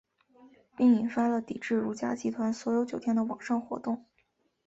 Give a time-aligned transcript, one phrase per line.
[0.75, 4.03] 并引发了抵制如家集团所有酒店的网上活动。